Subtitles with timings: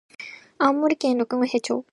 [0.57, 1.85] 青森県六戸町